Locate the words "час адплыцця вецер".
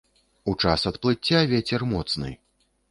0.63-1.89